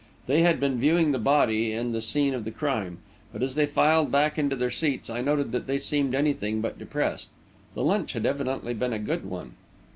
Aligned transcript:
They 0.25 0.41
had 0.41 0.59
been 0.59 0.79
viewing 0.79 1.11
the 1.11 1.19
body 1.19 1.73
and 1.73 1.93
the 1.93 2.01
scene 2.01 2.33
of 2.33 2.43
the 2.43 2.49
crime, 2.49 2.97
but 3.31 3.43
as 3.43 3.53
they 3.53 3.67
filed 3.67 4.11
back 4.11 4.39
into 4.39 4.55
their 4.55 4.71
seats, 4.71 5.11
I 5.11 5.21
noted 5.21 5.51
that 5.51 5.67
they 5.67 5.77
seemed 5.77 6.15
anything 6.15 6.59
but 6.59 6.79
depressed. 6.79 7.29
The 7.75 7.83
lunch 7.83 8.13
had 8.13 8.25
evidently 8.25 8.73
been 8.73 8.93
a 8.93 8.97
good 8.97 9.25
one. 9.25 9.51